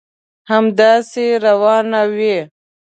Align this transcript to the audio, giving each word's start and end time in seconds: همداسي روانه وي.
همداسي 0.51 1.25
روانه 1.45 2.01
وي. 2.15 2.35